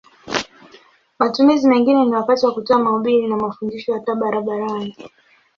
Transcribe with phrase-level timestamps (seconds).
[1.19, 4.95] Matumizi mengine ni wakati wa kutoa mahubiri na mafundisho hata barabarani.